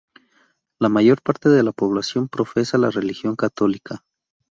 [0.79, 4.03] La mayor parte de la población profesa la Religión Católica.